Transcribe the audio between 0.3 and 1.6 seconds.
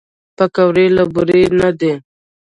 پکورې له بوره